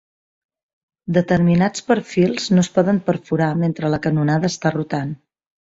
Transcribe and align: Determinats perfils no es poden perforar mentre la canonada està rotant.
Determinats 1.17 1.85
perfils 1.91 2.49
no 2.55 2.65
es 2.65 2.71
poden 2.79 3.03
perforar 3.13 3.53
mentre 3.63 3.95
la 3.97 4.03
canonada 4.09 4.53
està 4.55 4.77
rotant. 4.81 5.17